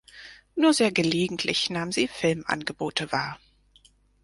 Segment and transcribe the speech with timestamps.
[0.55, 3.37] Nur sehr gelegentlich nahm sie Filmangebote wahr.